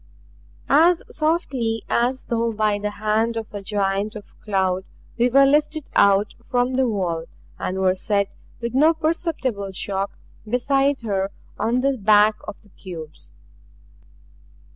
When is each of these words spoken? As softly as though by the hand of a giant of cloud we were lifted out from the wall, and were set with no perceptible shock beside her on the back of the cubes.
As 0.67 1.03
softly 1.15 1.83
as 1.87 2.25
though 2.25 2.51
by 2.51 2.79
the 2.79 2.89
hand 2.89 3.37
of 3.37 3.45
a 3.53 3.61
giant 3.61 4.15
of 4.15 4.35
cloud 4.39 4.83
we 5.15 5.29
were 5.29 5.45
lifted 5.45 5.91
out 5.95 6.33
from 6.43 6.73
the 6.73 6.87
wall, 6.89 7.25
and 7.59 7.77
were 7.77 7.93
set 7.93 8.31
with 8.61 8.73
no 8.73 8.95
perceptible 8.95 9.71
shock 9.71 10.17
beside 10.43 11.01
her 11.01 11.29
on 11.59 11.81
the 11.81 11.99
back 11.99 12.33
of 12.47 12.59
the 12.63 12.69
cubes. 12.69 13.31